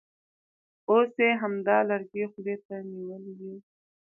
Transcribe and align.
اوس 0.89 1.11
یې 1.23 1.31
همدا 1.41 1.77
لرګی 1.89 2.25
خولې 2.31 2.55
ته 2.65 2.75
نیولی 2.91 3.33
وي. 3.39 3.55